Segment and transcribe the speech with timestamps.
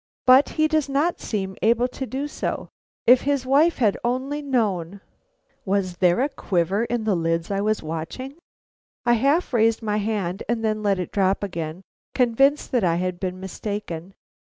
[0.25, 2.69] But he does not seem able to do so.
[3.05, 4.99] If his wife had only known"
[5.63, 8.33] Was there a quiver in the lids I was watching?
[9.05, 11.83] I half raised my hand and then I let it drop again,
[12.15, 14.15] convinced that I had been mistaken.